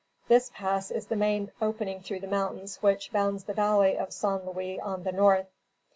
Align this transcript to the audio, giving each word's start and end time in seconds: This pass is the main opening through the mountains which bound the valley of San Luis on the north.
This 0.27 0.49
pass 0.51 0.89
is 0.89 1.05
the 1.05 1.15
main 1.15 1.51
opening 1.61 2.01
through 2.01 2.21
the 2.21 2.27
mountains 2.27 2.77
which 2.77 3.11
bound 3.11 3.41
the 3.41 3.53
valley 3.53 3.99
of 3.99 4.11
San 4.11 4.47
Luis 4.49 4.79
on 4.81 5.03
the 5.03 5.11
north. 5.11 5.51